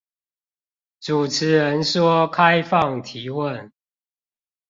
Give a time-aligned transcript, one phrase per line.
[0.99, 3.69] 主持人說開放提問